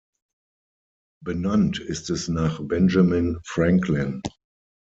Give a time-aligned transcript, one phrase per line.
[1.23, 4.23] Benannt ist es nach Benjamin Franklin.